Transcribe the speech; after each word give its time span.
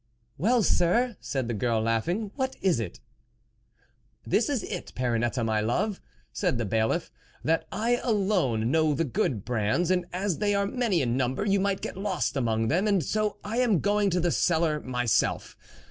"Well, 0.39 0.63
sir," 0.63 1.15
said 1.19 1.47
the 1.47 1.53
girl 1.53 1.79
laughing, 1.79 2.31
What 2.33 2.55
is 2.59 2.79
it?"" 2.79 2.99
This 4.33 4.49
is 4.49 4.63
it, 4.63 4.93
Perrinette, 4.95 5.45
my 5.45 5.61
love," 5.61 6.01
said 6.33 6.57
the 6.57 6.65
Bailiff," 6.65 7.11
that 7.49 7.67
I 7.71 7.97
alone 8.03 8.71
know 8.71 8.95
the 8.95 9.03
good 9.03 9.45
brands, 9.45 9.91
and 9.91 10.05
as 10.11 10.39
they 10.39 10.55
are 10.55 10.65
many 10.65 11.03
in 11.03 11.17
number, 11.17 11.45
you 11.45 11.59
might 11.59 11.81
get 11.81 11.97
lost 11.97 12.35
among 12.35 12.67
them, 12.67 12.87
and 12.87 13.03
so 13.05 13.37
I 13.43 13.57
am 13.57 13.77
going 13.79 14.09
to 14.09 14.19
the 14.19 14.31
cellar 14.31 14.79
myself." 14.79 15.55